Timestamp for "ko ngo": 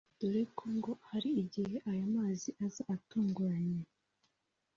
0.57-0.91